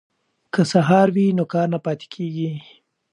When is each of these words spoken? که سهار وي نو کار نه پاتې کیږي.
که 0.53 0.61
سهار 0.71 1.07
وي 1.15 1.25
نو 1.37 1.43
کار 1.53 1.67
نه 1.73 1.79
پاتې 1.85 2.07
کیږي. 2.13 2.51